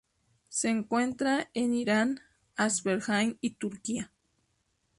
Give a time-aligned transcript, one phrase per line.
[0.49, 2.21] Se encuentra en Irán
[2.55, 4.11] Azerbaijan y Turquía.